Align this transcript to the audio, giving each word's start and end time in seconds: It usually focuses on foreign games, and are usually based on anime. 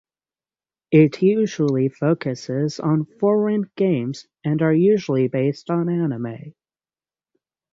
It 0.89 1.21
usually 1.21 1.89
focuses 1.89 2.79
on 2.79 3.05
foreign 3.05 3.69
games, 3.75 4.25
and 4.43 4.59
are 4.63 4.73
usually 4.73 5.27
based 5.27 5.69
on 5.69 5.89
anime. 5.89 6.55